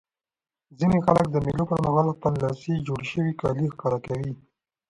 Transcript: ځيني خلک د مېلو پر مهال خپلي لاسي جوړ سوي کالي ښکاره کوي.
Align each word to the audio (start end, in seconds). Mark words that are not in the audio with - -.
ځيني 0.77 0.99
خلک 1.05 1.25
د 1.31 1.35
مېلو 1.45 1.63
پر 1.69 1.79
مهال 1.85 2.07
خپلي 2.17 2.37
لاسي 2.43 2.73
جوړ 2.87 2.99
سوي 3.11 3.33
کالي 3.41 3.65
ښکاره 3.73 3.99
کوي. 4.07 4.31